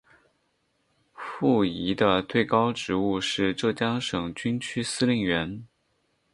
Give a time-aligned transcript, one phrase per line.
[1.13, 5.67] 傅怡的最高职务是浙江省军区司令员。